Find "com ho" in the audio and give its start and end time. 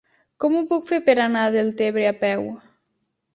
0.45-0.61